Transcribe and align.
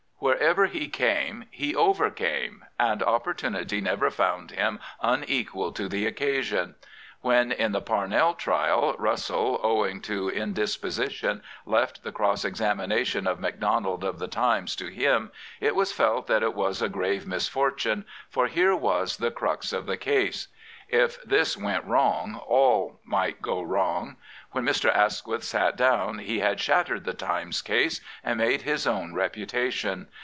Wherever 0.23 0.67
he 0.67 0.87
came 0.87 1.45
he 1.49 1.75
overcame, 1.75 2.63
and 2.79 3.01
oppor 3.01 3.33
tunity 3.35 3.81
never 3.81 4.11
found 4.11 4.51
him 4.51 4.79
unequal 5.01 5.71
to 5.71 5.89
the 5.89 6.05
occasion. 6.05 6.75
When 7.21 7.51
in 7.51 7.71
the 7.71 7.81
Parnell 7.81 8.35
trial 8.35 8.95
Russell, 8.99 9.59
owing 9.63 9.99
to 10.01 10.29
indis 10.29 10.79
position, 10.79 11.41
left 11.65 12.03
the 12.03 12.11
cross 12.11 12.45
examination 12.45 13.25
of 13.25 13.39
Macdonald 13.39 14.03
of 14.03 14.19
the 14.19 14.27
Timts 14.27 14.75
to 14.75 14.89
him, 14.89 15.31
it 15.59 15.75
was 15.75 15.91
felt 15.91 16.27
that 16.27 16.43
it 16.43 16.53
was 16.53 16.83
a 16.83 16.89
grave 16.89 17.25
misfortune, 17.25 18.05
for 18.29 18.45
here 18.45 18.75
was 18.75 19.17
the 19.17 19.31
crux 19.31 19.73
of 19.73 19.87
the 19.87 19.97
case. 19.97 20.49
If 20.89 21.19
6o 21.19 21.21
The 21.21 21.27
Premier 21.27 21.37
this 21.39 21.57
went 21.57 21.85
wrong 21.85 22.35
all 22.45 22.99
might 23.05 23.41
go 23.41 23.61
wrong. 23.61 24.17
When 24.51 24.65
Mr. 24.65 24.93
Asquith 24.93 25.43
sat 25.45 25.77
down 25.77 26.17
he 26.17 26.39
had 26.39 26.59
shattered 26.59 27.05
the 27.05 27.13
Times 27.13 27.61
case 27.61 28.01
and 28.25 28.39
made 28.39 28.63
his 28.63 28.85
own 28.85 29.13
reputation. 29.13 30.09